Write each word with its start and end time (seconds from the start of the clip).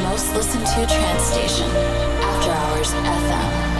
Most 0.00 0.34
listened 0.34 0.66
to 0.66 0.86
trance 0.86 1.22
station, 1.22 1.68
After 1.68 2.50
Hours 2.50 2.92
FM. 2.92 3.72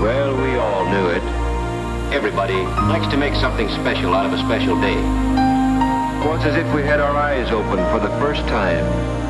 Well, 0.00 0.36
we 0.36 0.56
all 0.56 0.84
knew 0.90 1.06
it. 1.08 1.22
Everybody 2.12 2.54
likes 2.88 3.06
to 3.08 3.16
make 3.16 3.34
something 3.34 3.68
special 3.68 4.14
out 4.14 4.26
of 4.26 4.32
a 4.32 4.38
special 4.38 4.80
day. 4.80 4.98
It 4.98 6.28
was 6.28 6.44
as 6.44 6.56
if 6.56 6.74
we 6.74 6.82
had 6.82 7.00
our 7.00 7.16
eyes 7.16 7.50
open 7.50 7.78
for 7.90 7.98
the 7.98 8.10
first 8.18 8.42
time. 8.42 9.21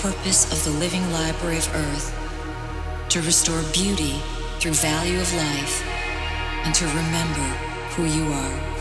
purpose 0.00 0.50
of 0.50 0.64
the 0.64 0.80
Living 0.80 1.02
Library 1.12 1.58
of 1.58 1.74
Earth 1.74 3.06
to 3.10 3.20
restore 3.20 3.62
beauty 3.70 4.18
through 4.58 4.72
value 4.72 5.20
of 5.20 5.34
life 5.34 5.82
and 6.64 6.74
to 6.74 6.86
remember 6.86 7.46
who 7.92 8.04
you 8.06 8.32
are. 8.32 8.79